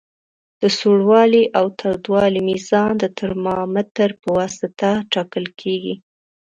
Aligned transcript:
د 0.61 0.63
سوړوالي 0.77 1.43
او 1.57 1.65
تودوالي 1.79 2.41
میزان 2.49 2.91
د 2.99 3.03
ترمامتر 3.19 4.09
پواسطه 4.23 4.89
ټاکل 5.13 5.45
کیږي. 5.61 5.95